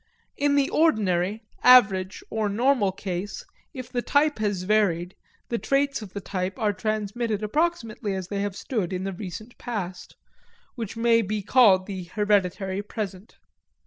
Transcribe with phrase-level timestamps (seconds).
[0.35, 5.15] In the ordinary, average, or normal case, if the type has varied,
[5.49, 9.55] the traits of the type are transmitted approximately as they have stood in the recent
[9.59, 10.15] past
[10.73, 13.37] which may be called the hereditary present.